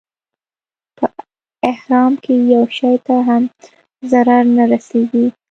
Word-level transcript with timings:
په 0.97 1.05
احرام 1.71 2.13
کې 2.23 2.33
یو 2.53 2.63
شي 2.77 2.93
ته 3.05 3.15
هم 3.27 3.43
ضرر 4.11 4.43
نه 4.55 4.63
رسېږي. 4.71 5.25